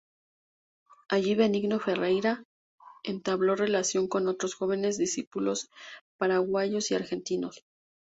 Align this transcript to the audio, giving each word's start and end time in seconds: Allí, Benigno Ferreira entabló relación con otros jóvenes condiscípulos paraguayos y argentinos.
Allí, 1.09 1.35
Benigno 1.35 1.79
Ferreira 1.79 2.43
entabló 3.03 3.55
relación 3.55 4.07
con 4.07 4.27
otros 4.27 4.55
jóvenes 4.55 4.95
condiscípulos 4.95 5.69
paraguayos 6.17 6.89
y 6.89 6.95
argentinos. 6.95 7.63